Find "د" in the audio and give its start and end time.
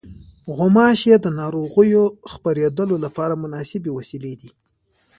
1.19-1.27